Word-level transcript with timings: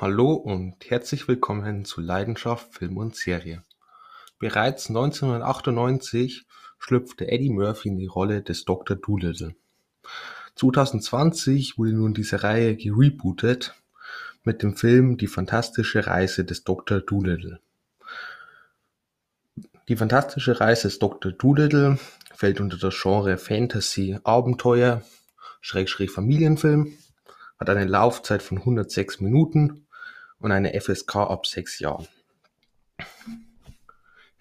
Hallo 0.00 0.34
und 0.34 0.76
herzlich 0.90 1.26
willkommen 1.26 1.84
zu 1.84 2.00
Leidenschaft 2.00 2.72
Film 2.72 2.98
und 2.98 3.16
Serie. 3.16 3.64
Bereits 4.38 4.90
1998 4.90 6.46
schlüpfte 6.78 7.26
Eddie 7.26 7.50
Murphy 7.50 7.88
in 7.88 7.96
die 7.96 8.06
Rolle 8.06 8.40
des 8.42 8.64
Dr. 8.64 8.96
Doolittle. 8.96 9.56
2020 10.54 11.78
wurde 11.78 11.94
nun 11.94 12.14
diese 12.14 12.44
Reihe 12.44 12.76
gerebootet 12.76 13.74
mit 14.44 14.62
dem 14.62 14.76
Film 14.76 15.16
Die 15.16 15.26
fantastische 15.26 16.06
Reise 16.06 16.44
des 16.44 16.62
Dr. 16.62 17.00
Doolittle. 17.00 17.58
Die 19.88 19.96
fantastische 19.96 20.60
Reise 20.60 20.86
des 20.86 21.00
Dr. 21.00 21.32
Doolittle 21.32 21.98
fällt 22.36 22.60
unter 22.60 22.78
das 22.78 22.94
Genre 23.02 23.36
Fantasy 23.36 24.16
Abenteuer 24.22 25.02
Schrägstrich 25.60 26.12
Familienfilm, 26.12 26.96
hat 27.58 27.68
eine 27.68 27.84
Laufzeit 27.84 28.44
von 28.44 28.58
106 28.58 29.20
Minuten 29.20 29.86
und 30.40 30.52
eine 30.52 30.78
FSK 30.80 31.16
ab 31.16 31.46
sechs 31.46 31.78
Jahren. 31.78 32.06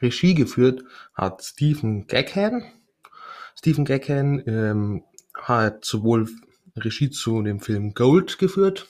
Regie 0.01 0.35
geführt 0.35 0.83
hat 1.13 1.43
Stephen 1.43 2.07
Gackhan. 2.07 2.63
Stephen 3.57 3.85
Gackhan 3.85 4.43
ähm, 4.45 5.03
hat 5.33 5.85
sowohl 5.85 6.29
Regie 6.75 7.09
zu 7.09 7.41
dem 7.41 7.59
Film 7.59 7.93
Gold 7.93 8.37
geführt, 8.37 8.87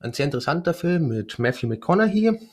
ein 0.00 0.12
sehr 0.12 0.24
interessanter 0.24 0.74
Film 0.74 1.08
mit 1.08 1.38
Matthew 1.38 1.68
McConaughey. 1.68 2.50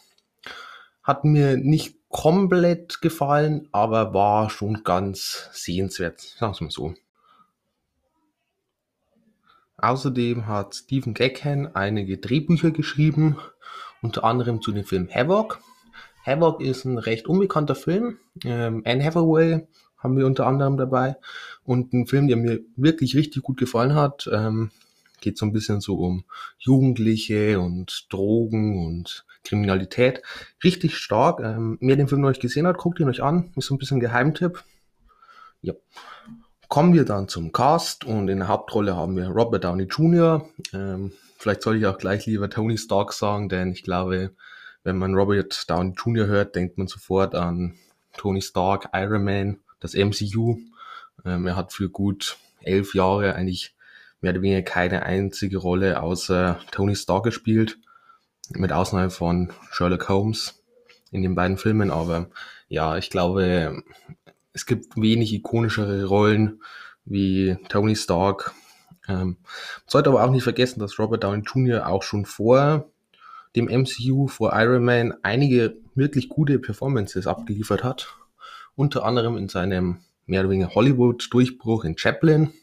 Hat 1.02 1.26
mir 1.26 1.58
nicht 1.58 1.96
komplett 2.10 3.02
gefallen, 3.02 3.68
aber 3.72 4.14
war 4.14 4.50
schon 4.50 4.84
ganz 4.84 5.50
sehenswert, 5.54 6.20
sagen 6.20 6.56
wir 6.60 6.66
mal 6.66 6.72
so. 6.72 6.94
Außerdem 9.78 10.46
hat 10.46 10.76
Stephen 10.76 11.14
Gackhan 11.14 11.74
einige 11.74 12.18
Drehbücher 12.18 12.72
geschrieben, 12.72 13.40
unter 14.02 14.24
anderem 14.24 14.62
zu 14.62 14.72
dem 14.72 14.86
Film 14.86 15.10
Havoc. 15.14 15.62
Havoc 16.26 16.62
ist 16.62 16.86
ein 16.86 16.98
recht 16.98 17.28
unbekannter 17.28 17.76
Film. 17.76 18.18
Ähm, 18.44 18.84
Anne 18.86 19.04
Hathaway 19.04 19.68
haben 19.98 20.18
wir 20.18 20.26
unter 20.26 20.48
anderem 20.48 20.78
dabei. 20.78 21.16
Und 21.64 21.94
ein 21.94 22.08
Film, 22.08 22.28
der 22.28 22.38
mir 22.38 22.60
wirklich 22.76 23.16
richtig 23.16 23.44
gut 23.44 23.58
gefallen 23.58 23.96
hat. 23.96 24.30
Ähm, 24.32 24.72
geht 25.22 25.38
so 25.38 25.46
ein 25.46 25.54
bisschen 25.54 25.82
so 25.82 25.96
um 25.96 26.24
Jugendliche 26.58 27.60
und 27.60 28.08
Drogen 28.10 28.86
und 28.86 29.26
Kriminalität. 29.44 30.22
Richtig 30.64 30.98
stark. 30.98 31.40
Ähm, 31.42 31.78
wer 31.82 31.96
den 31.96 32.08
Film 32.08 32.22
noch 32.22 32.30
nicht 32.30 32.42
gesehen 32.42 32.68
hat, 32.68 32.78
guckt 32.78 33.00
ihn 33.00 33.10
euch 33.10 33.22
an. 33.22 33.52
Ist 33.56 33.68
so 33.68 33.76
ein 33.76 33.80
bisschen 33.80 34.00
Geheimtipp. 34.00 34.64
Ja. 35.62 35.74
Kommen 36.70 36.94
wir 36.94 37.04
dann 37.04 37.28
zum 37.28 37.52
Cast 37.52 38.06
und 38.06 38.28
in 38.30 38.38
der 38.38 38.48
Hauptrolle 38.48 38.96
haben 38.96 39.16
wir 39.16 39.28
Robert 39.30 39.64
Downey 39.64 39.86
Jr. 39.86 40.48
Ähm, 40.72 41.12
vielleicht 41.40 41.64
soll 41.64 41.78
ich 41.78 41.88
auch 41.88 41.98
gleich 41.98 42.28
lieber 42.28 42.48
Tony 42.48 42.78
Stark 42.78 43.12
sagen, 43.12 43.50
denn 43.50 43.72
ich 43.72 43.82
glaube, 43.82 44.36
wenn 44.84 44.96
man 44.96 45.16
Robert 45.16 45.68
Downey 45.68 45.96
Jr. 45.98 46.28
hört, 46.28 46.56
denkt 46.56 46.78
man 46.78 46.86
sofort 46.86 47.34
an 47.34 47.74
Tony 48.16 48.44
Stark, 48.44 48.90
Iron 48.94 49.24
Man, 49.24 49.58
das 49.80 49.96
MCU. 49.96 50.60
Ähm, 51.26 51.48
er 51.48 51.56
hat 51.56 51.74
für 51.74 51.90
gut 51.90 52.38
elf 52.62 52.94
Jahre 52.94 53.34
eigentlich 53.34 53.76
mehr 54.22 54.34
oder 54.34 54.44
weniger 54.44 54.62
keine 54.62 55.02
einzige 55.02 55.58
Rolle 55.58 56.04
außer 56.04 56.60
Tony 56.70 56.96
Stark 56.96 57.24
gespielt, 57.24 57.80
mit 58.52 58.72
Ausnahme 58.72 59.10
von 59.10 59.52
Sherlock 59.72 60.08
Holmes 60.08 60.64
in 61.10 61.24
den 61.24 61.34
beiden 61.34 61.58
Filmen. 61.58 61.90
Aber 61.90 62.30
ja, 62.68 62.96
ich 62.96 63.10
glaube, 63.10 63.82
es 64.54 64.66
gibt 64.66 64.96
wenig 64.96 65.34
ikonischere 65.34 66.06
Rollen 66.06 66.62
wie 67.06 67.58
Tony 67.70 67.96
Stark. 67.96 68.54
Ähm, 69.08 69.38
sollte 69.88 70.10
aber 70.10 70.24
auch 70.24 70.32
nicht 70.32 70.44
vergessen, 70.44 70.80
dass 70.80 71.00
Robert 71.00 71.24
Downey 71.24 71.44
Jr. 71.44 71.88
auch 71.88 72.04
schon 72.04 72.26
vor 72.26 72.90
dem 73.56 73.66
MCU, 73.66 74.28
vor 74.28 74.54
Iron 74.54 74.84
Man, 74.84 75.14
einige 75.24 75.78
wirklich 75.96 76.30
gute 76.30 76.60
Performances 76.60 77.26
abgeliefert 77.26 77.84
hat. 77.84 78.16
Unter 78.76 79.04
anderem 79.04 79.38
in 79.38 79.50
seinem 79.50 80.00
mehr 80.26 80.42
oder 80.42 80.52
weniger 80.52 80.76
Hollywood-Durchbruch 80.76 81.84
in 81.84 81.98
Chaplin. 81.98 82.54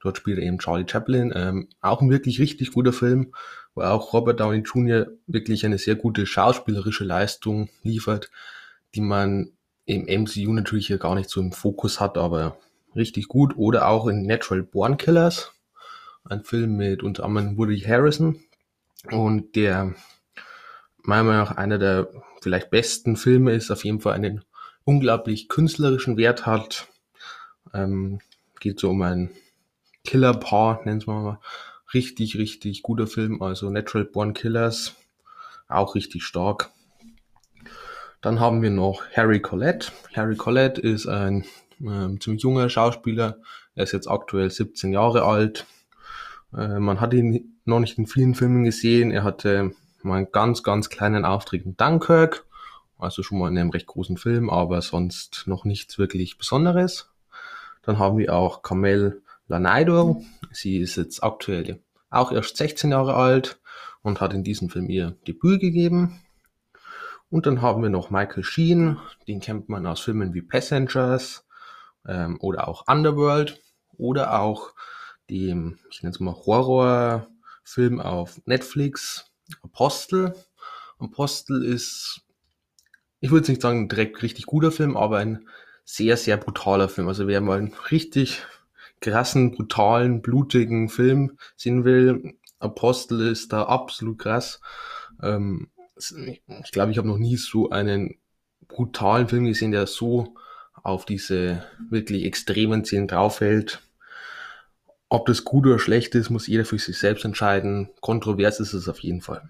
Dort 0.00 0.16
spielt 0.18 0.38
er 0.38 0.44
eben 0.44 0.58
Charlie 0.58 0.86
Chaplin. 0.88 1.32
Ähm, 1.34 1.68
auch 1.80 2.00
ein 2.00 2.10
wirklich 2.10 2.40
richtig 2.40 2.72
guter 2.72 2.92
Film, 2.92 3.34
wo 3.74 3.82
auch 3.82 4.12
Robert 4.12 4.40
Downey 4.40 4.60
Jr. 4.60 5.06
wirklich 5.26 5.64
eine 5.66 5.78
sehr 5.78 5.96
gute 5.96 6.26
schauspielerische 6.26 7.04
Leistung 7.04 7.68
liefert, 7.82 8.30
die 8.94 9.02
man 9.02 9.52
im 9.86 10.04
MCU 10.04 10.52
natürlich 10.52 10.88
hier 10.88 10.98
gar 10.98 11.14
nicht 11.14 11.30
so 11.30 11.40
im 11.40 11.52
Fokus 11.52 12.00
hat, 12.00 12.18
aber 12.18 12.58
richtig 12.94 13.28
gut. 13.28 13.56
Oder 13.56 13.88
auch 13.88 14.08
in 14.08 14.26
Natural 14.26 14.62
Born 14.62 14.98
Killers, 14.98 15.52
ein 16.24 16.44
Film 16.44 16.76
mit 16.76 17.02
unter 17.02 17.24
anderem 17.24 17.56
Woody 17.56 17.80
Harrison 17.80 18.40
und 19.10 19.54
der 19.54 19.94
meiner 21.02 21.22
Meinung 21.22 21.44
nach 21.44 21.56
einer 21.56 21.78
der 21.78 22.08
vielleicht 22.40 22.70
besten 22.70 23.16
Filme 23.16 23.52
ist, 23.52 23.70
auf 23.70 23.84
jeden 23.84 24.00
Fall 24.00 24.14
einen 24.14 24.44
unglaublich 24.84 25.48
künstlerischen 25.48 26.16
Wert 26.16 26.46
hat. 26.46 26.88
Ähm, 27.72 28.20
geht 28.58 28.80
so 28.80 28.90
um 28.90 29.02
ein 29.02 29.30
Killerpaar, 30.04 30.80
nennen 30.84 31.06
wir 31.06 31.14
mal. 31.14 31.40
Richtig, 31.94 32.36
richtig 32.36 32.82
guter 32.82 33.06
Film. 33.06 33.40
Also 33.42 33.70
Natural 33.70 34.04
Born 34.04 34.34
Killers, 34.34 34.94
auch 35.68 35.94
richtig 35.94 36.24
stark. 36.24 36.70
Dann 38.26 38.40
haben 38.40 38.60
wir 38.60 38.70
noch 38.70 39.04
Harry 39.14 39.38
Collette. 39.38 39.92
Harry 40.16 40.34
Collette 40.34 40.80
ist 40.80 41.06
ein 41.06 41.44
äh, 41.78 42.18
ziemlich 42.18 42.42
junger 42.42 42.68
Schauspieler. 42.68 43.38
Er 43.76 43.84
ist 43.84 43.92
jetzt 43.92 44.08
aktuell 44.08 44.50
17 44.50 44.92
Jahre 44.92 45.22
alt. 45.22 45.64
Äh, 46.52 46.80
man 46.80 47.00
hat 47.00 47.14
ihn 47.14 47.60
noch 47.66 47.78
nicht 47.78 47.98
in 47.98 48.08
vielen 48.08 48.34
Filmen 48.34 48.64
gesehen. 48.64 49.12
Er 49.12 49.22
hatte 49.22 49.70
mal 50.02 50.16
einen 50.16 50.32
ganz, 50.32 50.64
ganz 50.64 50.88
kleinen 50.88 51.24
Auftritt 51.24 51.64
in 51.66 51.76
Dunkirk. 51.76 52.44
Also 52.98 53.22
schon 53.22 53.38
mal 53.38 53.48
in 53.48 53.58
einem 53.58 53.70
recht 53.70 53.86
großen 53.86 54.16
Film, 54.16 54.50
aber 54.50 54.82
sonst 54.82 55.44
noch 55.46 55.64
nichts 55.64 55.96
wirklich 55.96 56.36
Besonderes. 56.36 57.08
Dann 57.82 58.00
haben 58.00 58.18
wir 58.18 58.34
auch 58.34 58.62
Kamel 58.62 59.22
Lanaido. 59.46 60.24
Sie 60.50 60.78
ist 60.78 60.96
jetzt 60.96 61.22
aktuell 61.22 61.78
auch 62.10 62.32
erst 62.32 62.56
16 62.56 62.90
Jahre 62.90 63.14
alt 63.14 63.60
und 64.02 64.20
hat 64.20 64.34
in 64.34 64.42
diesem 64.42 64.68
Film 64.68 64.88
ihr 64.90 65.14
Debüt 65.28 65.60
gegeben. 65.60 66.22
Und 67.36 67.44
dann 67.44 67.60
haben 67.60 67.82
wir 67.82 67.90
noch 67.90 68.08
Michael 68.08 68.44
Sheen, 68.44 68.96
den 69.28 69.40
kennt 69.40 69.68
man 69.68 69.86
aus 69.86 70.00
Filmen 70.00 70.32
wie 70.32 70.40
Passengers 70.40 71.44
ähm, 72.08 72.38
oder 72.40 72.66
auch 72.66 72.88
Underworld 72.88 73.60
oder 73.98 74.40
auch 74.40 74.72
dem, 75.28 75.78
ich 75.90 76.02
nenne 76.02 76.14
es 76.14 76.18
mal 76.18 76.32
Horrorfilm 76.32 78.00
auf 78.00 78.40
Netflix, 78.46 79.30
Apostel. 79.60 80.34
Apostel 80.98 81.62
ist, 81.62 82.22
ich 83.20 83.30
würde 83.30 83.50
nicht 83.50 83.60
sagen 83.60 83.90
direkt 83.90 84.22
richtig 84.22 84.46
guter 84.46 84.72
Film, 84.72 84.96
aber 84.96 85.18
ein 85.18 85.46
sehr, 85.84 86.16
sehr 86.16 86.38
brutaler 86.38 86.88
Film. 86.88 87.06
Also 87.06 87.28
wer 87.28 87.42
mal 87.42 87.58
einen 87.58 87.74
richtig 87.90 88.44
krassen, 89.02 89.50
brutalen, 89.50 90.22
blutigen 90.22 90.88
Film 90.88 91.36
sehen 91.54 91.84
will, 91.84 92.38
Apostel 92.60 93.20
ist 93.28 93.52
da 93.52 93.64
absolut 93.64 94.20
krass. 94.20 94.58
Ähm, 95.20 95.68
ich 95.96 96.72
glaube, 96.72 96.92
ich 96.92 96.98
habe 96.98 97.08
noch 97.08 97.18
nie 97.18 97.36
so 97.36 97.70
einen 97.70 98.16
brutalen 98.68 99.28
Film 99.28 99.46
gesehen, 99.46 99.72
der 99.72 99.86
so 99.86 100.34
auf 100.82 101.04
diese 101.06 101.64
wirklich 101.90 102.24
extremen 102.24 102.84
Szenen 102.84 103.08
draufhält. 103.08 103.82
Ob 105.08 105.26
das 105.26 105.44
gut 105.44 105.66
oder 105.66 105.78
schlecht 105.78 106.14
ist, 106.14 106.30
muss 106.30 106.46
jeder 106.46 106.64
für 106.64 106.78
sich 106.78 106.98
selbst 106.98 107.24
entscheiden. 107.24 107.90
Kontrovers 108.00 108.60
ist 108.60 108.72
es 108.72 108.88
auf 108.88 108.98
jeden 109.00 109.20
Fall. 109.20 109.48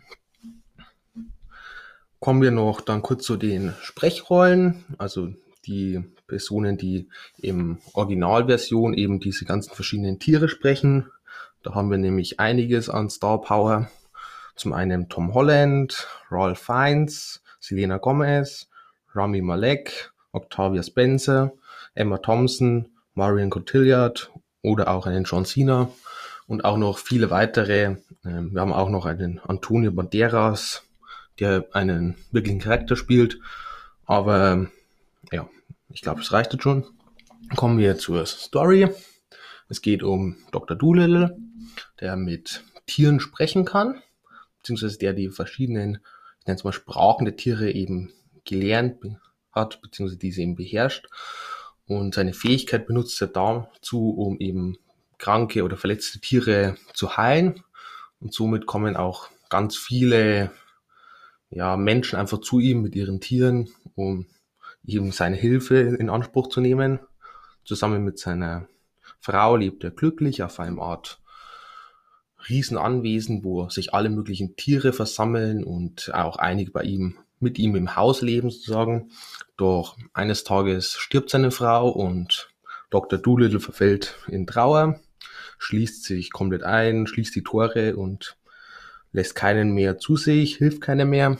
Kommen 2.20 2.42
wir 2.42 2.50
noch 2.50 2.80
dann 2.80 3.02
kurz 3.02 3.24
zu 3.24 3.36
den 3.36 3.74
Sprechrollen, 3.82 4.84
also 4.98 5.32
die 5.66 6.02
Personen, 6.26 6.76
die 6.76 7.08
im 7.38 7.78
Originalversion 7.92 8.94
eben 8.94 9.20
diese 9.20 9.44
ganzen 9.44 9.74
verschiedenen 9.74 10.18
Tiere 10.18 10.48
sprechen. 10.48 11.10
Da 11.62 11.74
haben 11.74 11.90
wir 11.90 11.98
nämlich 11.98 12.40
einiges 12.40 12.88
an 12.88 13.10
Star 13.10 13.40
Power. 13.40 13.90
Zum 14.56 14.72
einen 14.72 15.11
Tom 15.11 15.34
Holland, 15.34 16.08
Ralph 16.31 16.61
Fiennes, 16.61 17.43
Selena 17.61 17.99
Gomez, 17.99 18.69
Rami 19.14 19.43
Malek, 19.43 20.12
Octavia 20.32 20.82
Spencer, 20.82 21.53
Emma 21.94 22.17
Thompson, 22.17 22.88
Marion 23.14 23.50
Cotillard 23.50 24.31
oder 24.62 24.88
auch 24.88 25.06
einen 25.06 25.25
John 25.25 25.44
Cena 25.44 25.91
und 26.47 26.64
auch 26.64 26.79
noch 26.79 26.99
viele 26.99 27.31
weitere. 27.31 27.97
Ähm, 28.25 28.55
wir 28.55 28.62
haben 28.62 28.73
auch 28.73 28.88
noch 28.88 29.05
einen 29.05 29.41
Antonio 29.41 29.93
Banderas, 29.93 30.82
der 31.38 31.67
einen 31.73 32.17
wirklichen 32.32 32.61
Charakter 32.61 32.97
spielt. 32.97 33.38
Aber 34.06 34.69
ja, 35.32 35.49
ich 35.91 36.00
glaube, 36.00 36.23
es 36.23 36.32
reicht 36.32 36.55
jetzt 36.55 36.62
schon. 36.62 36.87
Kommen 37.56 37.79
wir 37.79 37.99
zur 37.99 38.25
Story. 38.25 38.88
Es 39.69 39.82
geht 39.82 40.02
um 40.02 40.37
Dr. 40.50 40.79
Doolittle, 40.79 41.37
der 42.00 42.17
mit 42.17 42.64
Tieren 42.87 43.20
sprechen 43.20 43.67
kann 43.67 44.00
beziehungsweise 44.66 44.98
der 44.98 45.12
die 45.12 45.30
verschiedenen, 45.30 46.00
ich 46.40 46.46
nenne 46.46 46.56
es 46.56 46.64
mal 46.64 46.72
Sprachen 46.72 47.24
der 47.24 47.36
Tiere 47.36 47.70
eben 47.70 48.12
gelernt 48.44 48.96
hat, 49.52 49.80
beziehungsweise 49.80 50.18
diese 50.18 50.42
eben 50.42 50.56
beherrscht. 50.56 51.08
Und 51.86 52.14
seine 52.14 52.34
Fähigkeit 52.34 52.88
benutzt 52.88 53.20
er 53.20 53.28
dazu, 53.28 54.10
um 54.10 54.40
eben 54.40 54.76
kranke 55.18 55.62
oder 55.62 55.76
verletzte 55.76 56.18
Tiere 56.18 56.76
zu 56.94 57.16
heilen. 57.16 57.62
Und 58.18 58.34
somit 58.34 58.66
kommen 58.66 58.96
auch 58.96 59.28
ganz 59.50 59.76
viele 59.76 60.50
ja, 61.48 61.76
Menschen 61.76 62.18
einfach 62.18 62.40
zu 62.40 62.58
ihm 62.58 62.82
mit 62.82 62.96
ihren 62.96 63.20
Tieren, 63.20 63.68
um 63.94 64.26
ihm 64.82 65.12
seine 65.12 65.36
Hilfe 65.36 65.76
in 65.76 66.10
Anspruch 66.10 66.48
zu 66.48 66.60
nehmen. 66.60 66.98
Zusammen 67.64 68.04
mit 68.04 68.18
seiner 68.18 68.66
Frau 69.20 69.54
lebt 69.54 69.84
er 69.84 69.92
glücklich 69.92 70.42
auf 70.42 70.58
einem 70.58 70.80
Art 70.80 71.20
Riesenanwesen, 72.48 73.44
wo 73.44 73.69
sich 73.69 73.94
alle 73.94 74.08
möglichen 74.08 74.56
Tiere 74.56 74.93
versammeln 74.93 75.64
und 75.64 76.12
auch 76.14 76.37
einige 76.37 76.70
bei 76.70 76.82
ihm 76.82 77.19
mit 77.38 77.58
ihm 77.58 77.76
im 77.76 77.96
Haus 77.96 78.22
leben 78.22 78.50
sozusagen. 78.50 79.10
Doch 79.56 79.96
eines 80.14 80.44
Tages 80.44 80.93
stirbt 80.93 81.31
seine 81.31 81.50
Frau 81.50 81.88
und 81.88 82.48
Dr. 82.90 83.19
Doolittle 83.19 83.60
verfällt 83.60 84.14
in 84.28 84.46
Trauer, 84.46 85.00
schließt 85.58 86.04
sich 86.04 86.32
komplett 86.32 86.62
ein, 86.62 87.06
schließt 87.06 87.34
die 87.34 87.43
Tore 87.43 87.96
und 87.96 88.37
lässt 89.12 89.34
keinen 89.34 89.72
mehr 89.72 89.99
zu 89.99 90.16
sich, 90.16 90.56
hilft 90.56 90.81
keiner 90.81 91.04
mehr. 91.04 91.38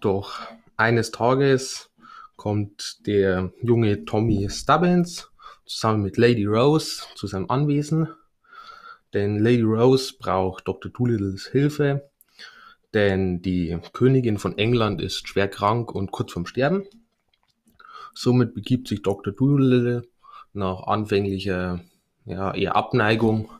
Doch 0.00 0.38
eines 0.76 1.10
Tages 1.10 1.90
kommt 2.36 3.06
der 3.06 3.52
junge 3.62 4.04
Tommy 4.04 4.48
Stubbins 4.50 5.30
zusammen 5.64 6.02
mit 6.02 6.16
Lady 6.16 6.44
Rose 6.44 7.02
zu 7.14 7.26
seinem 7.26 7.50
Anwesen. 7.50 8.08
Denn 9.14 9.38
Lady 9.38 9.62
Rose 9.62 10.14
braucht 10.18 10.66
Dr. 10.66 10.90
Doolittles 10.90 11.46
Hilfe, 11.48 12.10
denn 12.94 13.42
die 13.42 13.78
Königin 13.92 14.38
von 14.38 14.56
England 14.58 15.00
ist 15.00 15.28
schwer 15.28 15.48
krank 15.48 15.94
und 15.94 16.12
kurz 16.12 16.32
vorm 16.32 16.46
Sterben. 16.46 16.84
Somit 18.14 18.54
begibt 18.54 18.88
sich 18.88 19.02
Dr. 19.02 19.32
Doolittle 19.32 20.02
nach 20.52 20.86
anfänglicher 20.86 21.80
ja, 22.24 22.54
eher 22.54 22.76
Abneigung 22.76 23.50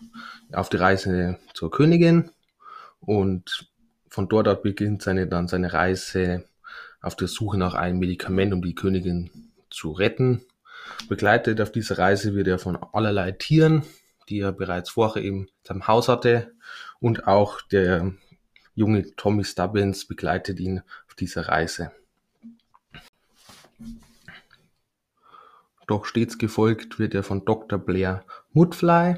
auf 0.52 0.68
die 0.68 0.76
Reise 0.76 1.38
zur 1.54 1.70
Königin 1.70 2.30
und 3.00 3.70
von 4.08 4.28
dort 4.28 4.46
ab 4.46 4.62
beginnt 4.62 5.02
seine, 5.02 5.26
dann 5.26 5.48
seine 5.48 5.72
Reise 5.72 6.44
auf 7.00 7.16
der 7.16 7.28
Suche 7.28 7.58
nach 7.58 7.74
einem 7.74 7.98
Medikament, 7.98 8.52
um 8.52 8.62
die 8.62 8.74
Königin 8.74 9.30
zu 9.70 9.90
retten. 9.92 10.42
Begleitet 11.08 11.60
auf 11.60 11.72
dieser 11.72 11.98
Reise 11.98 12.34
wird 12.34 12.46
er 12.46 12.58
von 12.58 12.76
allerlei 12.92 13.32
Tieren, 13.32 13.82
die 14.28 14.40
er 14.40 14.52
bereits 14.52 14.90
vorher 14.90 15.22
in 15.22 15.48
seinem 15.66 15.86
Haus 15.86 16.08
hatte. 16.08 16.52
Und 17.00 17.26
auch 17.26 17.60
der 17.60 18.12
junge 18.74 19.14
Tommy 19.16 19.44
Stubbins 19.44 20.06
begleitet 20.06 20.60
ihn 20.60 20.82
auf 21.06 21.14
dieser 21.14 21.48
Reise. 21.48 21.92
Doch 25.86 26.04
stets 26.04 26.38
gefolgt 26.38 26.98
wird 26.98 27.14
er 27.14 27.22
von 27.22 27.44
Dr. 27.44 27.78
Blair 27.78 28.24
Mudfly, 28.52 29.16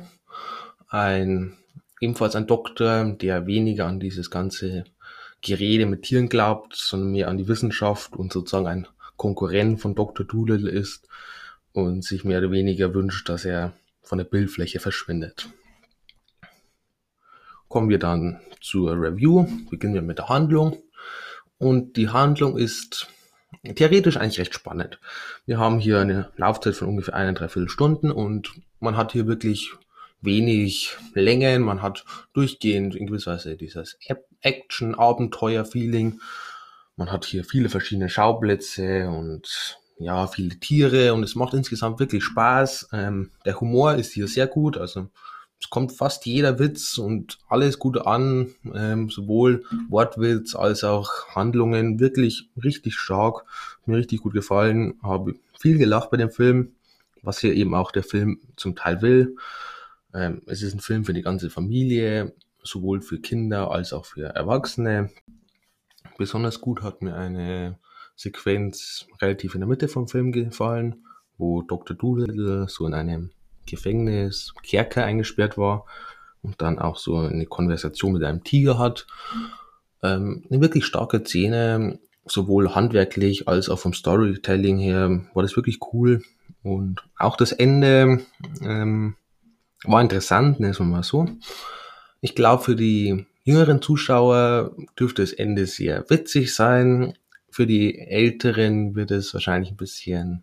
ein 0.89 1.57
ebenfalls 2.01 2.37
ein 2.37 2.47
Doktor, 2.47 3.05
der 3.05 3.47
weniger 3.47 3.87
an 3.87 4.01
dieses 4.01 4.31
ganze 4.31 4.85
Gerede 5.41 5.87
mit 5.87 6.03
Tieren 6.03 6.29
glaubt, 6.29 6.75
sondern 6.75 7.13
mehr 7.13 7.29
an 7.29 7.39
die 7.39 7.49
Wissenschaft 7.49 8.17
und 8.17 8.33
sozusagen 8.33 8.67
ein 8.67 8.89
Konkurrent 9.17 9.81
von 9.81 9.95
Dr. 9.95 10.27
Doolittle 10.27 10.71
ist 10.71 11.09
und 11.73 12.03
sich 12.03 12.25
mehr 12.25 12.39
oder 12.39 12.51
weniger 12.51 12.95
wünscht, 12.95 13.29
dass 13.29 13.45
er 13.45 13.73
von 14.05 14.19
der 14.19 14.25
Bildfläche 14.25 14.81
verschwindet. 14.81 15.49
Kommen 17.69 17.89
wir 17.89 17.99
dann 17.99 18.41
zur 18.61 18.93
Review, 18.93 19.47
beginnen 19.71 19.95
wir 19.95 20.03
mit 20.03 20.19
der 20.19 20.29
Handlung. 20.29 20.83
Und 21.59 21.97
die 21.97 22.09
Handlung 22.09 22.57
ist 22.57 23.09
theoretisch 23.75 24.17
eigentlich 24.17 24.39
recht 24.39 24.55
spannend. 24.55 25.01
Wir 25.47 25.59
haben 25.59 25.79
hier 25.79 25.99
eine 26.01 26.31
Laufzeit 26.37 26.75
von 26.75 26.89
ungefähr 26.89 27.15
eine, 27.15 27.35
dreiviertel 27.35 27.69
Stunden 27.69 28.11
und 28.11 28.53
man 28.81 28.97
hat 28.97 29.13
hier 29.13 29.27
wirklich 29.27 29.73
wenig 30.21 30.97
Längen, 31.15 31.63
man 31.63 31.83
hat 31.83 32.05
durchgehend 32.33 32.95
in 32.95 33.07
gewisser 33.07 33.33
Weise 33.33 33.57
dieses 33.57 33.99
Action-Abenteuer-Feeling. 34.41 36.21
Man 36.97 37.11
hat 37.11 37.25
hier 37.25 37.45
viele 37.45 37.69
verschiedene 37.69 38.09
Schauplätze 38.09 39.09
und 39.09 39.79
ja, 39.99 40.27
viele 40.27 40.59
Tiere 40.59 41.15
und 41.15 41.23
es 41.23 41.35
macht 41.35 41.55
insgesamt 41.55 42.01
wirklich 42.01 42.25
Spaß. 42.25 42.89
Ähm, 42.93 43.31
der 43.45 43.61
Humor 43.61 43.95
ist 43.95 44.13
hier 44.13 44.29
sehr 44.29 44.47
gut, 44.47 44.77
also 44.77 45.09
es 45.61 45.71
kommt 45.71 45.93
fast 45.93 46.27
jeder 46.27 46.59
Witz 46.59 46.99
und 46.99 47.39
alles 47.49 47.79
gut 47.79 47.99
an, 47.99 48.55
ähm, 48.75 49.09
sowohl 49.09 49.65
Wortwitz 49.89 50.55
als 50.55 50.85
auch 50.85 51.29
Handlungen, 51.35 52.01
wirklich 52.01 52.51
richtig 52.63 52.97
stark, 52.97 53.45
mir 53.87 53.97
richtig 53.97 54.21
gut 54.21 54.35
gefallen, 54.35 54.99
habe 55.03 55.37
viel 55.59 55.79
gelacht 55.79 56.11
bei 56.11 56.17
dem 56.17 56.31
Film, 56.31 56.75
was 57.23 57.39
hier 57.39 57.55
eben 57.55 57.75
auch 57.75 57.93
der 57.93 58.03
Film 58.03 58.41
zum 58.57 58.77
Teil 58.77 59.01
will. 59.01 59.37
Ähm, 60.13 60.43
es 60.47 60.63
ist 60.63 60.75
ein 60.75 60.81
Film 60.81 61.05
für 61.05 61.15
die 61.15 61.23
ganze 61.23 61.49
Familie, 61.49 62.35
sowohl 62.63 63.01
für 63.01 63.19
Kinder 63.19 63.71
als 63.71 63.93
auch 63.93 64.05
für 64.05 64.27
Erwachsene. 64.27 65.11
Besonders 66.19 66.61
gut 66.61 66.83
hat 66.83 67.01
mir 67.01 67.15
eine 67.15 67.79
Sequenz 68.17 69.07
relativ 69.21 69.55
in 69.55 69.61
der 69.61 69.69
Mitte 69.69 69.89
vom 69.89 70.09
Film 70.09 70.33
gefallen, 70.33 71.05
wo 71.39 71.63
Dr. 71.63 71.97
Doolittle 71.97 72.67
so 72.69 72.87
in 72.87 72.95
einem 72.95 73.31
Gefängnis, 73.67 74.55
Kerker 74.63 75.05
eingesperrt 75.05 75.57
war 75.59 75.87
und 76.43 76.61
dann 76.61 76.79
auch 76.79 76.97
so 76.97 77.17
eine 77.19 77.47
Konversation 77.47 78.13
mit 78.13 78.23
einem 78.23 78.45
Tiger 78.45 78.79
hat. 78.79 79.07
Ähm, 80.03 80.45
eine 80.51 80.61
wirklich 80.61 80.85
starke 80.85 81.25
Szene, 81.25 81.99
sowohl 82.27 82.75
handwerklich 82.75 83.49
als 83.49 83.69
auch 83.69 83.79
vom 83.79 83.95
Storytelling 83.95 84.79
her 84.79 85.27
war 85.35 85.43
das 85.43 85.57
wirklich 85.57 85.79
cool. 85.93 86.23
Und 86.63 87.03
auch 87.19 87.37
das 87.37 87.53
Ende 87.53 88.21
ähm, 88.63 89.17
war 89.85 90.01
interessant, 90.01 90.61
nennen 90.61 90.79
wir 90.79 90.87
mal 90.87 91.03
so. 91.03 91.29
Ich 92.21 92.35
glaube, 92.35 92.63
für 92.63 92.77
die 92.77 93.27
jüngeren 93.45 93.83
Zuschauer 93.83 94.75
dürfte 94.99 95.23
das 95.23 95.33
Ende 95.33 95.67
sehr 95.67 96.09
witzig 96.09 96.55
sein. 96.55 97.15
Für 97.55 97.69
die 97.69 98.01
Älteren 98.01 98.97
wird 98.97 99.13
es 99.13 99.33
wahrscheinlich 99.33 99.71
ein 99.71 99.77
bisschen, 99.77 100.43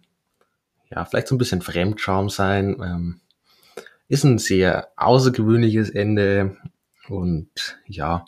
ja, 0.90 1.04
vielleicht 1.04 1.28
so 1.28 1.36
ein 1.36 1.40
bisschen 1.40 1.62
Fremdscham 1.62 2.30
sein. 2.30 2.82
Ähm, 2.82 3.20
ist 4.08 4.24
ein 4.24 4.38
sehr 4.38 4.94
außergewöhnliches 4.96 5.90
Ende 5.90 6.56
und 7.10 7.82
ja, 7.86 8.24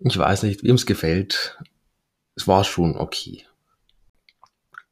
ich 0.00 0.18
weiß 0.18 0.42
nicht, 0.42 0.62
wem 0.62 0.74
es 0.74 0.84
gefällt. 0.84 1.58
Es 2.34 2.46
war 2.46 2.64
schon 2.64 2.98
okay. 2.98 3.46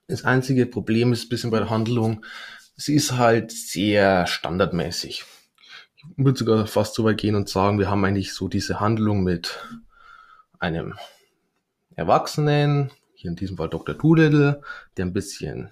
Das 0.08 0.24
einzige 0.24 0.64
Problem 0.64 1.12
ist 1.12 1.26
ein 1.26 1.28
bisschen 1.28 1.50
bei 1.50 1.58
der 1.58 1.68
Handlung, 1.68 2.24
sie 2.74 2.94
ist 2.94 3.18
halt 3.18 3.52
sehr 3.52 4.26
standardmäßig. 4.26 5.26
Ich 5.94 6.04
würde 6.16 6.38
sogar 6.38 6.66
fast 6.66 6.94
so 6.94 7.04
weit 7.04 7.18
gehen 7.18 7.34
und 7.34 7.50
sagen, 7.50 7.78
wir 7.78 7.90
haben 7.90 8.02
eigentlich 8.06 8.32
so 8.32 8.48
diese 8.48 8.80
Handlung 8.80 9.24
mit 9.24 9.58
einem 10.58 10.94
Erwachsenen, 11.96 12.90
hier 13.14 13.30
in 13.30 13.36
diesem 13.36 13.56
Fall 13.56 13.70
Dr. 13.70 13.94
Doolittle, 13.94 14.62
der 14.96 15.06
ein 15.06 15.14
bisschen, 15.14 15.70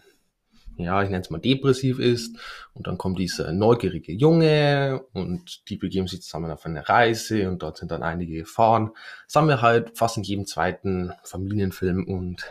ja, 0.77 1.03
ich 1.03 1.11
nenne 1.11 1.23
es 1.23 1.31
mal 1.31 1.39
depressiv 1.39 1.99
ist. 1.99 2.37
Und 2.73 2.87
dann 2.87 2.99
kommt 2.99 3.19
dieser 3.19 3.53
neugierige 3.53 4.13
Junge 4.13 5.05
und 5.13 5.69
die 5.69 5.77
begeben 5.77 6.09
sich 6.09 6.23
zusammen 6.23 6.51
auf 6.51 6.65
eine 6.65 6.89
Reise 6.89 7.49
und 7.49 7.63
dort 7.63 7.77
sind 7.77 7.91
dann 7.91 8.03
einige 8.03 8.39
Gefahren. 8.39 8.91
Das 9.27 9.37
haben 9.37 9.49
wir 9.49 9.63
halt 9.63 9.97
fast 9.97 10.17
in 10.17 10.23
jedem 10.23 10.47
zweiten 10.47 11.13
Familienfilm 11.23 12.05
und 12.05 12.45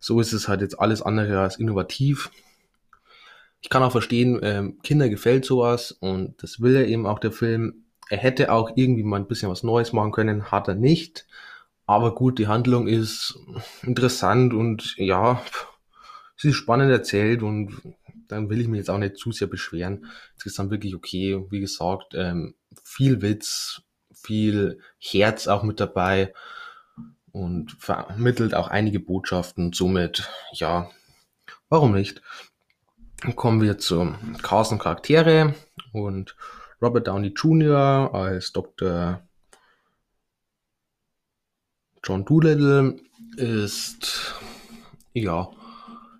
so 0.00 0.20
ist 0.20 0.32
es 0.32 0.48
halt 0.48 0.62
jetzt 0.62 0.78
alles 0.80 1.02
andere 1.02 1.40
als 1.40 1.56
innovativ. 1.56 2.30
Ich 3.60 3.70
kann 3.70 3.82
auch 3.82 3.92
verstehen, 3.92 4.40
ähm, 4.42 4.78
Kinder 4.82 5.08
gefällt 5.08 5.44
sowas 5.44 5.92
und 5.92 6.42
das 6.42 6.60
will 6.60 6.76
er 6.76 6.86
eben 6.86 7.06
auch 7.06 7.18
der 7.18 7.32
Film. 7.32 7.84
Er 8.10 8.18
hätte 8.18 8.52
auch 8.52 8.72
irgendwie 8.76 9.02
mal 9.02 9.16
ein 9.20 9.28
bisschen 9.28 9.50
was 9.50 9.62
Neues 9.62 9.92
machen 9.92 10.12
können, 10.12 10.50
hat 10.50 10.68
er 10.68 10.74
nicht. 10.74 11.26
Aber 11.86 12.14
gut, 12.14 12.38
die 12.38 12.48
Handlung 12.48 12.88
ist 12.88 13.38
interessant 13.82 14.54
und 14.54 14.94
ja, 14.96 15.42
sie 16.36 16.50
ist 16.50 16.56
spannend 16.56 16.90
erzählt 16.90 17.42
und 17.42 17.80
dann 18.28 18.48
will 18.48 18.60
ich 18.60 18.68
mich 18.68 18.78
jetzt 18.78 18.90
auch 18.90 18.98
nicht 18.98 19.18
zu 19.18 19.32
sehr 19.32 19.48
beschweren. 19.48 20.06
Insgesamt 20.34 20.70
wirklich 20.70 20.94
okay. 20.94 21.44
Wie 21.50 21.60
gesagt, 21.60 22.14
ähm, 22.14 22.54
viel 22.82 23.20
Witz, 23.20 23.82
viel 24.12 24.80
Herz 24.98 25.46
auch 25.46 25.62
mit 25.62 25.78
dabei 25.78 26.32
und 27.32 27.72
vermittelt 27.72 28.54
auch 28.54 28.68
einige 28.68 29.00
Botschaften. 29.00 29.72
Somit, 29.72 30.30
ja, 30.52 30.90
warum 31.68 31.92
nicht? 31.92 32.22
Kommen 33.36 33.60
wir 33.60 33.78
zum 33.78 34.36
Cast 34.42 34.72
und 34.72 34.78
Charaktere 34.78 35.54
und 35.92 36.36
Robert 36.80 37.08
Downey 37.08 37.28
Jr. 37.28 38.14
als 38.14 38.52
Dr. 38.52 39.22
John 42.04 42.26
Doolittle 42.26 42.96
ist, 43.36 44.34
ja, 45.14 45.50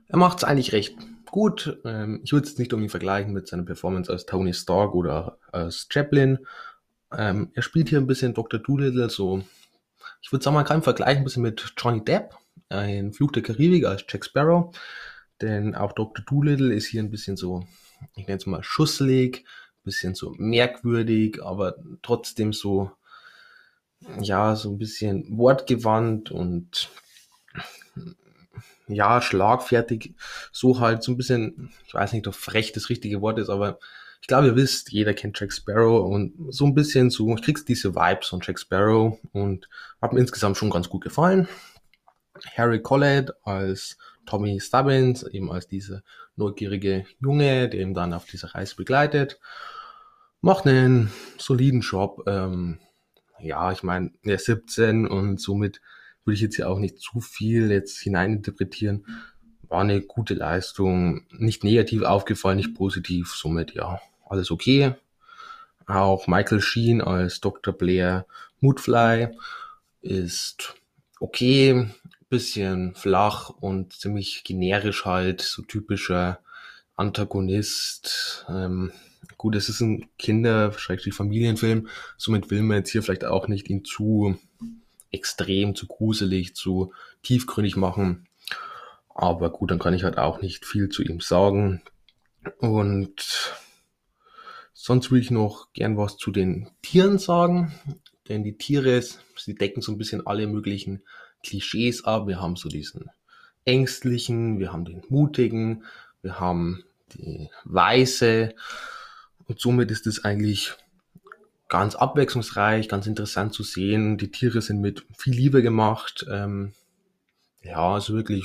er 0.09 0.17
macht 0.17 0.39
es 0.39 0.45
eigentlich 0.45 0.73
recht 0.73 0.97
gut. 1.31 1.79
Ähm, 1.85 2.21
ich 2.25 2.33
würde 2.33 2.47
es 2.47 2.59
nicht 2.59 2.73
irgendwie 2.73 2.89
vergleichen 2.89 3.35
mit 3.35 3.49
seiner 3.49 3.65
Performance 3.65 4.11
als 4.11 4.25
Tony 4.25 4.55
Stark 4.55 4.95
oder 4.95 5.37
als 5.53 5.87
Chaplin. 5.91 6.39
Ähm, 7.13 7.51
er 7.53 7.63
spielt 7.63 7.91
hier 7.91 7.99
ein 7.99 8.07
bisschen 8.07 8.33
Dr. 8.33 8.61
Doolittle, 8.61 9.11
so, 9.11 9.45
ich 10.23 10.33
würde 10.33 10.43
sagen, 10.43 10.55
man 10.55 10.65
kann 10.65 10.79
ihn 10.79 10.83
vergleichen 10.83 11.19
ein 11.19 11.25
bisschen 11.25 11.43
mit 11.43 11.75
Johnny 11.77 12.03
Depp, 12.03 12.35
ein 12.71 13.13
Flug 13.13 13.35
der 13.35 13.43
Karibik 13.43 13.85
als 13.85 14.05
Jack 14.09 14.25
Sparrow. 14.25 14.75
Denn 15.43 15.75
auch 15.75 15.93
Dr. 15.93 16.25
Doolittle 16.25 16.73
ist 16.73 16.87
hier 16.87 17.03
ein 17.03 17.11
bisschen 17.11 17.37
so, 17.37 17.67
ich 18.15 18.27
nenne 18.27 18.39
es 18.39 18.47
mal 18.47 18.65
schusselig, 18.65 19.45
ein 19.45 19.85
bisschen 19.85 20.15
so 20.15 20.35
merkwürdig, 20.39 21.43
aber 21.43 21.77
trotzdem 22.01 22.55
so 22.55 22.91
ja, 24.21 24.57
so 24.57 24.71
ein 24.71 24.79
bisschen 24.79 25.37
wortgewandt 25.37 26.31
und 26.31 26.91
ja, 28.87 29.21
schlagfertig, 29.23 30.15
so 30.53 30.81
halt 30.81 31.03
so 31.03 31.13
ein 31.13 31.17
bisschen, 31.17 31.71
ich 31.87 31.95
weiß 31.95 32.13
nicht, 32.13 32.27
ob 32.27 32.35
frech 32.35 32.73
das 32.73 32.91
richtige 32.91 33.21
Wort 33.21 33.39
ist, 33.39 33.49
aber 33.49 33.79
ich 34.21 34.29
glaube, 34.29 34.47
ihr 34.49 34.57
wisst, 34.57 34.91
jeder 34.91 35.15
kennt 35.15 35.39
Jack 35.39 35.53
Sparrow 35.53 36.07
und 36.11 36.35
so 36.49 36.65
ein 36.65 36.75
bisschen 36.75 37.11
so, 37.11 37.35
ich 37.35 37.43
krieg's 37.43 37.65
diese 37.65 37.95
Vibes 37.95 38.29
von 38.29 38.41
Jack 38.43 38.59
Sparrow 38.59 39.19
und 39.33 39.69
hat 40.01 40.13
mir 40.13 40.21
insgesamt 40.21 40.57
schon 40.57 40.71
ganz 40.71 40.89
gut 40.89 41.03
gefallen. 41.03 41.49
Harry 42.57 42.81
Collett 42.81 43.33
als 43.45 43.99
Tommy 44.27 44.61
Stubbins, 44.61 45.23
eben 45.25 45.53
als 45.53 45.69
dieser 45.69 46.03
neugierige 46.37 47.05
Junge, 47.21 47.69
der 47.69 47.81
ihn 47.81 47.95
dann 47.95 48.15
auf 48.15 48.25
dieser 48.25 48.55
Reise 48.55 48.77
begleitet, 48.77 49.39
macht 50.41 50.67
einen 50.67 51.13
soliden 51.39 51.81
Job. 51.81 52.25
Ähm, 52.27 52.79
ja, 53.41 53.73
ich 53.73 53.83
meine, 53.83 54.13
er 54.23 54.37
ist 54.37 54.47
17 54.47 55.07
und 55.07 55.41
somit 55.41 55.81
würde 56.25 56.35
ich 56.35 56.41
jetzt 56.41 56.57
hier 56.57 56.69
auch 56.69 56.79
nicht 56.79 56.99
zu 56.99 57.21
viel 57.21 57.71
jetzt 57.71 57.99
hineininterpretieren. 57.99 59.07
War 59.69 59.83
eine 59.83 60.01
gute 60.01 60.35
Leistung, 60.35 61.27
nicht 61.31 61.65
negativ 61.65 62.03
aufgefallen, 62.03 62.57
nicht 62.57 62.75
positiv, 62.75 63.35
somit 63.35 63.75
ja, 63.75 64.01
alles 64.29 64.51
okay. 64.51 64.95
Auch 65.87 66.27
Michael 66.27 66.61
Sheen 66.61 67.03
als 67.03 67.41
Dr. 67.41 67.75
Blair 67.75 68.27
Moodfly 68.61 69.29
ist 70.01 70.75
okay, 71.21 71.89
bisschen 72.29 72.95
flach 72.95 73.51
und 73.51 73.93
ziemlich 73.93 74.45
generisch 74.45 75.05
halt, 75.05 75.41
so 75.41 75.63
typischer 75.63 76.41
Antagonist. 76.97 78.47
Ähm, 78.49 78.93
gut, 79.45 79.57
es 79.57 79.69
ist 79.69 79.83
ein 79.83 80.09
Kinder-, 80.19 80.73
wahrscheinlich 80.73 81.13
Familienfilm, 81.13 81.89
somit 82.17 82.51
will 82.51 82.63
man 82.63 82.79
jetzt 82.79 82.89
hier 82.89 83.03
vielleicht 83.03 83.27
auch 83.27 83.47
nicht 83.47 83.69
ihn 83.69 83.85
zu 83.85 84.39
extrem, 85.11 85.75
zu 85.75 85.87
gruselig, 85.87 86.57
zu 86.57 86.95
tiefgründig 87.23 87.77
machen. 87.77 88.27
Aber 89.15 89.51
gut, 89.51 89.71
dann 89.71 89.79
kann 89.79 89.93
ich 89.93 90.03
halt 90.03 90.17
auch 90.17 90.41
nicht 90.41 90.65
viel 90.65 90.89
zu 90.89 91.03
ihm 91.03 91.21
sagen. 91.21 91.83
Und 92.57 93.55
sonst 94.73 95.11
will 95.11 95.21
ich 95.21 95.31
noch 95.31 95.75
gern 95.75 95.99
was 95.99 96.17
zu 96.17 96.31
den 96.31 96.71
Tieren 96.81 97.19
sagen. 97.19 97.75
Denn 98.31 98.45
die 98.45 98.57
Tiere, 98.57 99.03
sie 99.37 99.55
decken 99.55 99.83
so 99.83 99.93
ein 99.93 99.99
bisschen 99.99 100.27
alle 100.27 100.47
möglichen 100.47 101.03
Klischees 101.43 102.03
ab. 102.07 102.29
Wir 102.29 102.41
haben 102.41 102.57
so 102.57 102.71
diesen 102.71 103.11
ängstlichen, 103.67 104.59
wir 104.59 104.73
haben 104.73 104.87
den 104.87 105.03
mutigen, 105.11 105.85
wir 106.23 106.41
haben 106.41 106.83
die 107.13 107.51
weiße. 107.65 108.55
Und 109.47 109.61
somit 109.61 109.91
ist 109.91 110.07
es 110.07 110.25
eigentlich 110.25 110.75
ganz 111.69 111.95
abwechslungsreich, 111.95 112.89
ganz 112.89 113.07
interessant 113.07 113.53
zu 113.53 113.63
sehen. 113.63 114.17
Die 114.19 114.31
Tiere 114.31 114.63
sind 114.63 114.81
mit 114.81 115.05
viel 115.17 115.35
Liebe 115.35 115.63
gemacht. 115.63 116.25
Ähm, 116.31 116.73
ja, 117.63 117.95
also 117.95 118.15
wirklich 118.15 118.45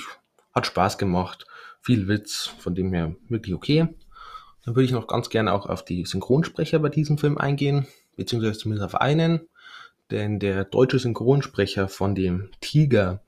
hat 0.54 0.66
Spaß 0.66 0.98
gemacht. 0.98 1.46
Viel 1.82 2.08
Witz, 2.08 2.52
von 2.60 2.76
dem 2.76 2.94
her 2.94 3.16
wirklich 3.28 3.54
okay. 3.56 3.88
Dann 4.66 4.76
würde 4.76 4.86
ich 4.86 4.92
noch 4.92 5.08
ganz 5.08 5.30
gerne 5.30 5.54
auch 5.54 5.66
auf 5.66 5.86
die 5.86 6.06
Synchronsprecher 6.06 6.80
bei 6.80 6.90
diesem 6.90 7.18
Film 7.18 7.38
eingehen, 7.38 7.88
beziehungsweise 8.18 8.60
zumindest 8.60 8.86
auf 8.86 9.00
einen. 9.00 9.48
Denn 10.12 10.40
der 10.40 10.66
deutsche 10.66 11.00
Synchronsprecher 11.00 11.88
von 11.88 12.16
dem 12.16 12.50
Tiger, 12.62 13.22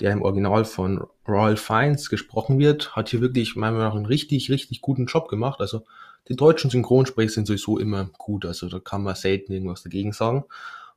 der 0.00 0.12
im 0.12 0.22
Original 0.22 0.64
von 0.64 1.06
Royal 1.28 1.56
Fiennes 1.56 2.08
gesprochen 2.08 2.58
wird, 2.58 2.96
hat 2.96 3.10
hier 3.10 3.20
wirklich 3.20 3.54
meiner 3.54 3.76
Meinung 3.76 3.88
nach 3.88 3.96
einen 3.96 4.06
richtig, 4.06 4.50
richtig 4.50 4.80
guten 4.80 5.06
Job 5.06 5.28
gemacht. 5.28 5.60
Also 5.60 5.84
die 6.28 6.36
deutschen 6.36 6.70
Synchronsprecher 6.70 7.30
sind 7.30 7.46
sowieso 7.46 7.78
immer 7.78 8.10
gut, 8.16 8.44
also 8.44 8.68
da 8.68 8.78
kann 8.78 9.02
man 9.02 9.14
selten 9.14 9.52
irgendwas 9.52 9.82
dagegen 9.82 10.12
sagen. 10.12 10.44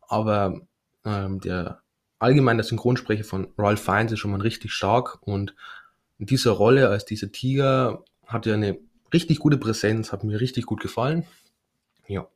Aber 0.07 0.61
ähm, 1.03 1.39
der 1.39 1.81
allgemeine 2.19 2.63
Synchronsprecher 2.63 3.23
von 3.23 3.47
Ralph 3.57 3.81
Fiennes 3.83 4.13
ist 4.13 4.19
schon 4.19 4.31
mal 4.31 4.41
richtig 4.41 4.71
stark 4.71 5.19
und 5.25 5.55
in 6.17 6.25
dieser 6.27 6.51
Rolle 6.51 6.89
als 6.89 7.05
dieser 7.05 7.31
Tiger 7.31 8.03
hat 8.25 8.47
er 8.47 8.53
eine 8.53 8.77
richtig 9.13 9.39
gute 9.39 9.57
Präsenz, 9.57 10.11
hat 10.11 10.23
mir 10.23 10.39
richtig 10.39 10.65
gut 10.65 10.81
gefallen. 10.81 11.25
Ja. 12.07 12.27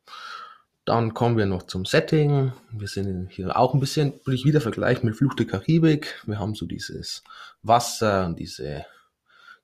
Dann 0.85 1.13
kommen 1.13 1.37
wir 1.37 1.45
noch 1.45 1.63
zum 1.63 1.85
Setting. 1.85 2.51
Wir 2.71 2.87
sind 2.87 3.29
hier 3.31 3.55
auch 3.55 3.73
ein 3.73 3.79
bisschen, 3.79 4.13
würde 4.23 4.35
ich 4.35 4.45
wieder 4.45 4.59
vergleichen 4.59 5.07
mit 5.07 5.15
Fluch 5.15 5.35
der 5.35 5.45
Karibik. 5.45 6.23
Wir 6.25 6.39
haben 6.39 6.55
so 6.55 6.65
dieses 6.65 7.23
Wasser 7.61 8.25
und 8.25 8.39
diese 8.39 8.85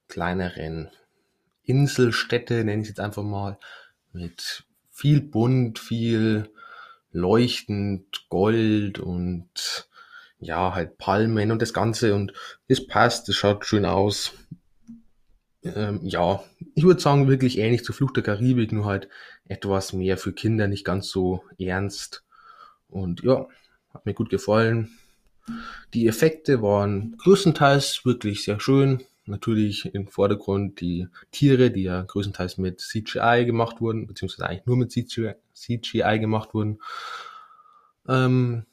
kleineren 0.07 0.91
Inselstädte, 1.65 2.63
nenne 2.63 2.81
ich 2.81 2.83
es 2.83 2.89
jetzt 2.89 2.99
einfach 2.99 3.23
mal, 3.23 3.57
mit 4.13 4.63
viel 4.91 5.21
bunt, 5.21 5.79
viel 5.79 6.49
leuchtend 7.11 8.27
Gold 8.29 8.99
und 8.99 9.89
ja, 10.39 10.73
halt 10.75 10.97
Palmen 10.97 11.51
und 11.51 11.61
das 11.61 11.73
Ganze 11.73 12.13
und 12.13 12.33
es 12.67 12.85
passt, 12.87 13.29
es 13.29 13.35
schaut 13.35 13.65
schön 13.65 13.85
aus. 13.85 14.33
Ähm, 15.63 16.01
ja, 16.03 16.43
ich 16.75 16.83
würde 16.83 17.01
sagen, 17.01 17.27
wirklich 17.27 17.57
ähnlich 17.57 17.83
zu 17.83 17.93
Flucht 17.93 18.17
der 18.17 18.23
Karibik, 18.23 18.71
nur 18.71 18.85
halt 18.85 19.09
etwas 19.47 19.93
mehr 19.93 20.17
für 20.17 20.33
Kinder, 20.33 20.67
nicht 20.67 20.85
ganz 20.85 21.09
so 21.09 21.43
ernst. 21.57 22.23
Und 22.87 23.23
ja, 23.23 23.47
hat 23.93 24.05
mir 24.05 24.13
gut 24.13 24.29
gefallen. 24.29 24.97
Die 25.93 26.07
Effekte 26.07 26.61
waren 26.61 27.17
größtenteils 27.17 28.05
wirklich 28.05 28.43
sehr 28.43 28.59
schön 28.59 29.03
natürlich 29.25 29.93
im 29.93 30.07
Vordergrund 30.07 30.81
die 30.81 31.07
Tiere, 31.31 31.71
die 31.71 31.83
ja 31.83 32.01
größtenteils 32.01 32.57
mit 32.57 32.81
CGI 32.81 33.43
gemacht 33.45 33.81
wurden, 33.81 34.07
beziehungsweise 34.07 34.47
eigentlich 34.47 34.65
nur 34.65 34.77
mit 34.77 34.91
CGI, 34.91 36.19
gemacht 36.19 36.53
wurden. 36.53 36.79
Ähm, 38.07 38.65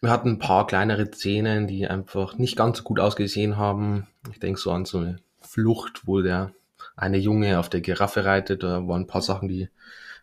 wir 0.00 0.10
hatten 0.10 0.30
ein 0.30 0.38
paar 0.38 0.66
kleinere 0.66 1.10
Szenen, 1.10 1.66
die 1.66 1.86
einfach 1.86 2.36
nicht 2.38 2.56
ganz 2.56 2.78
so 2.78 2.84
gut 2.84 2.98
ausgesehen 2.98 3.56
haben. 3.56 4.08
Ich 4.30 4.40
denke 4.40 4.60
so 4.60 4.72
an 4.72 4.84
so 4.84 4.98
eine 4.98 5.18
Flucht, 5.40 6.06
wo 6.06 6.20
der 6.22 6.52
eine 6.96 7.18
Junge 7.18 7.58
auf 7.58 7.68
der 7.68 7.80
Giraffe 7.80 8.24
reitet. 8.24 8.62
Da 8.62 8.86
waren 8.88 9.02
ein 9.02 9.06
paar 9.06 9.22
Sachen, 9.22 9.48
die 9.48 9.68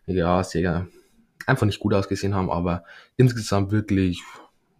ja 0.06 0.44
sehr 0.44 0.88
einfach 1.46 1.66
nicht 1.66 1.80
gut 1.80 1.94
ausgesehen 1.94 2.34
haben, 2.34 2.50
aber 2.50 2.84
insgesamt 3.16 3.72
wirklich 3.72 4.22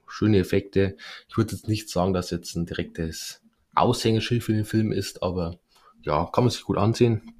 schöne 0.06 0.38
Effekte. 0.38 0.96
Ich 1.28 1.36
würde 1.36 1.54
jetzt 1.54 1.68
nicht 1.68 1.88
sagen, 1.88 2.12
dass 2.12 2.30
jetzt 2.30 2.54
ein 2.56 2.66
direktes 2.66 3.40
Aushängeschild 3.80 4.42
für 4.42 4.52
den 4.52 4.64
Film 4.64 4.92
ist, 4.92 5.22
aber 5.22 5.56
ja, 6.02 6.26
kann 6.32 6.44
man 6.44 6.50
sich 6.50 6.62
gut 6.64 6.78
ansehen. 6.78 7.34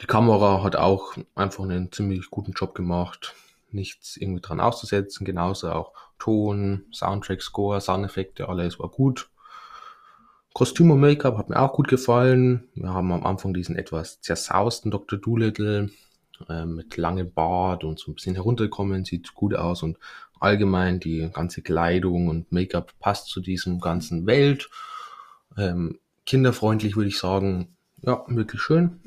Die 0.00 0.06
Kamera 0.06 0.62
hat 0.62 0.76
auch 0.76 1.16
einfach 1.34 1.64
einen 1.64 1.92
ziemlich 1.92 2.30
guten 2.30 2.52
Job 2.52 2.74
gemacht. 2.74 3.34
Nichts 3.70 4.16
irgendwie 4.16 4.40
dran 4.40 4.60
auszusetzen. 4.60 5.24
Genauso 5.24 5.70
auch 5.70 5.92
Ton, 6.18 6.86
Soundtrack, 6.92 7.42
Score, 7.42 7.80
Soundeffekte, 7.80 8.48
alles 8.48 8.78
war 8.78 8.88
gut. 8.88 9.28
Kostüm 10.54 10.90
und 10.90 11.00
Make-up 11.00 11.38
hat 11.38 11.48
mir 11.48 11.58
auch 11.58 11.72
gut 11.72 11.88
gefallen. 11.88 12.68
Wir 12.74 12.92
haben 12.92 13.10
am 13.10 13.24
Anfang 13.24 13.54
diesen 13.54 13.76
etwas 13.76 14.20
zersausten 14.20 14.90
Dr. 14.90 15.18
Doolittle 15.18 15.90
äh, 16.48 16.66
mit 16.66 16.96
langem 16.96 17.32
Bart 17.32 17.84
und 17.84 17.98
so 17.98 18.10
ein 18.10 18.14
bisschen 18.14 18.34
herunterkommen, 18.34 19.04
sieht 19.04 19.34
gut 19.34 19.54
aus 19.54 19.82
und 19.82 19.98
allgemein 20.40 21.00
die 21.00 21.30
ganze 21.32 21.62
Kleidung 21.62 22.28
und 22.28 22.52
Make-up 22.52 22.92
passt 22.98 23.28
zu 23.28 23.40
diesem 23.40 23.80
ganzen 23.80 24.26
Welt. 24.26 24.68
Ähm, 25.56 25.98
kinderfreundlich 26.26 26.96
würde 26.96 27.08
ich 27.08 27.18
sagen, 27.18 27.76
ja, 28.02 28.24
wirklich 28.28 28.60
schön. 28.60 29.00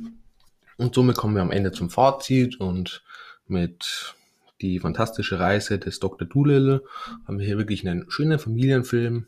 Und 0.77 0.95
somit 0.95 1.17
kommen 1.17 1.35
wir 1.35 1.41
am 1.41 1.51
Ende 1.51 1.71
zum 1.71 1.89
Fazit 1.89 2.59
und 2.59 3.03
mit 3.47 4.15
die 4.61 4.79
fantastische 4.79 5.39
Reise 5.39 5.79
des 5.79 5.99
Dr. 5.99 6.27
Doolittle 6.27 6.83
haben 7.27 7.39
wir 7.39 7.45
hier 7.45 7.57
wirklich 7.57 7.87
einen 7.87 8.09
schönen 8.09 8.39
Familienfilm, 8.39 9.27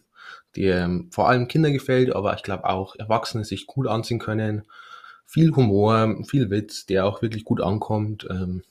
der 0.56 0.86
ähm, 0.86 1.10
vor 1.12 1.30
allem 1.30 1.48
Kinder 1.48 1.72
gefällt, 1.72 2.16
aber 2.16 2.34
ich 2.36 2.44
glaube 2.44 2.66
auch 2.66 2.96
Erwachsene 2.96 3.46
sich 3.46 3.68
gut 3.68 3.88
ansehen 3.88 4.20
können. 4.20 4.64
Viel 5.26 5.54
Humor, 5.56 6.24
viel 6.26 6.50
Witz, 6.50 6.86
der 6.86 7.06
auch 7.06 7.22
wirklich 7.22 7.44
gut 7.44 7.62
ankommt. 7.62 8.26
Ähm, 8.30 8.64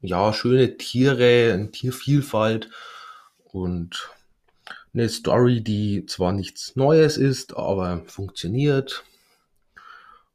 ja, 0.00 0.32
schöne 0.32 0.76
Tiere, 0.76 1.68
Tiervielfalt 1.72 2.70
und 3.52 4.10
eine 4.98 5.08
Story, 5.08 5.62
die 5.62 6.06
zwar 6.06 6.32
nichts 6.32 6.74
Neues 6.74 7.16
ist, 7.16 7.56
aber 7.56 8.02
funktioniert 8.06 9.04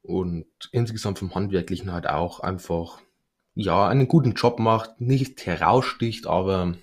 und 0.02 0.46
insgesamt 0.72 1.20
vom 1.20 1.36
Handwerklichen 1.36 1.92
halt 1.92 2.08
auch 2.08 2.40
einfach, 2.40 3.00
ja, 3.56 3.88
einen 3.88 4.08
guten 4.08 4.34
Job 4.34 4.60
macht, 4.60 5.02
nicht 5.02 5.46
heraussticht, 5.46 6.28
aber 6.28 6.76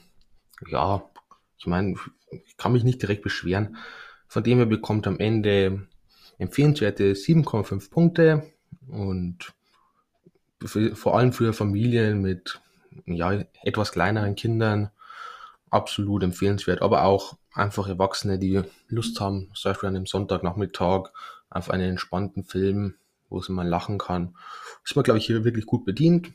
ja, 0.69 1.03
ich 1.59 1.67
meine, 1.67 1.95
ich 2.47 2.57
kann 2.57 2.73
mich 2.73 2.85
nicht 2.85 3.01
direkt 3.03 3.23
beschweren. 3.23 3.77
Von 4.29 4.45
dem 4.45 4.59
her 4.59 4.67
bekommt 4.67 5.07
am 5.07 5.19
Ende 5.19 5.87
empfehlenswerte 6.39 7.13
7,5 7.13 7.91
Punkte 7.91 8.53
und 8.89 9.53
für, 10.65 10.95
vor 10.95 11.17
allem 11.17 11.33
für 11.33 11.53
Familien 11.53 12.21
mit 12.21 12.61
ja, 13.07 13.43
etwas 13.63 13.93
kleineren 13.93 14.35
Kindern 14.35 14.91
absolut 15.71 16.23
empfehlenswert, 16.23 16.83
aber 16.83 17.05
auch 17.05 17.37
einfach 17.53 17.89
Erwachsene, 17.89 18.39
die 18.39 18.63
Lust 18.89 19.21
haben, 19.21 19.51
zum 19.55 19.71
Beispiel 19.71 19.89
an 19.89 19.97
einem 19.97 20.07
Sonntagnachmittag 20.07 21.11
auf 21.49 21.71
einen 21.71 21.91
entspannten 21.91 22.45
Film, 22.45 22.95
wo 23.29 23.41
sie 23.41 23.53
mal 23.53 23.67
lachen 23.67 23.99
kann, 23.99 24.35
ist 24.85 24.97
man, 24.97 25.05
glaube 25.05 25.19
ich, 25.19 25.27
hier 25.27 25.45
wirklich 25.45 25.67
gut 25.67 25.85
bedient. 25.85 26.33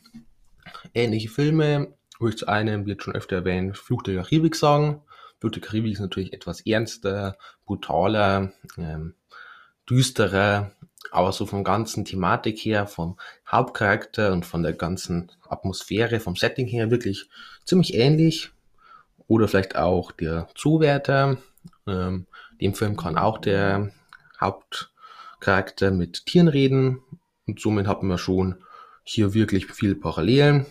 Ähnliche 0.94 1.28
Filme 1.28 1.94
Wo 2.18 2.28
ich 2.28 2.38
zu 2.38 2.48
einem, 2.48 2.86
wird 2.86 3.02
schon 3.02 3.14
öfter 3.14 3.36
erwähnt, 3.36 3.76
Fluch 3.76 4.02
der 4.02 4.22
Karibik 4.22 4.56
sagen. 4.56 5.02
Fluch 5.38 5.50
der 5.50 5.60
Karibik 5.60 5.92
ist 5.92 6.00
natürlich 6.00 6.32
etwas 6.32 6.62
ernster, 6.62 7.36
brutaler, 7.66 8.52
ähm, 8.78 9.14
düsterer, 9.88 10.72
aber 11.10 11.32
so 11.32 11.46
vom 11.46 11.62
ganzen 11.62 12.04
Thematik 12.04 12.58
her, 12.58 12.86
vom 12.86 13.18
Hauptcharakter 13.46 14.32
und 14.32 14.46
von 14.46 14.62
der 14.62 14.72
ganzen 14.72 15.30
Atmosphäre, 15.48 16.20
vom 16.20 16.36
Setting 16.36 16.66
her 16.66 16.90
wirklich 16.90 17.28
ziemlich 17.64 17.94
ähnlich. 17.94 18.50
Oder 19.28 19.48
vielleicht 19.48 19.76
auch 19.76 20.12
der 20.12 20.48
Zuwärter. 20.54 21.38
Ähm, 21.86 22.26
dem 22.60 22.74
Film 22.74 22.96
kann 22.96 23.18
auch 23.18 23.38
der 23.38 23.92
Hauptcharakter 24.40 25.90
mit 25.90 26.26
Tieren 26.26 26.48
reden. 26.48 27.02
Und 27.46 27.60
somit 27.60 27.86
hat 27.86 28.02
man 28.02 28.18
schon 28.18 28.56
hier 29.04 29.34
wirklich 29.34 29.66
viele 29.66 29.94
Parallelen. 29.94 30.66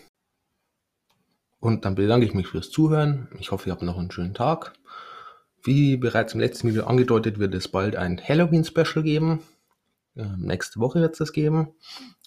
Und 1.60 1.84
dann 1.84 1.94
bedanke 1.94 2.26
ich 2.26 2.34
mich 2.34 2.48
fürs 2.48 2.70
Zuhören. 2.70 3.28
Ich 3.40 3.50
hoffe, 3.50 3.68
ihr 3.68 3.72
habt 3.72 3.82
noch 3.82 3.98
einen 3.98 4.10
schönen 4.10 4.34
Tag. 4.34 4.74
Wie 5.62 5.96
bereits 5.96 6.34
im 6.34 6.40
letzten 6.40 6.68
Video 6.68 6.84
angedeutet, 6.84 7.38
wird 7.38 7.54
es 7.54 7.68
bald 7.68 7.96
ein 7.96 8.20
Halloween-Special 8.22 9.02
geben. 9.02 9.40
Ähm, 10.14 10.36
nächste 10.38 10.80
Woche 10.80 11.00
wird 11.00 11.12
es 11.12 11.18
das 11.18 11.32
geben. 11.32 11.74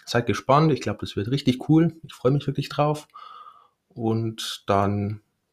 Seid 0.06 0.26
gespannt. 0.26 0.72
Ich 0.74 0.82
glaube, 0.82 1.00
das 1.02 1.16
wird 1.16 1.30
richtig 1.30 1.70
cool. 1.70 1.96
Ich 2.04 2.14
freue 2.14 2.32
mich 2.32 2.48
wirklich 2.48 2.70
drauf. 2.70 3.08
Und 3.88 4.64
dann 4.68 5.22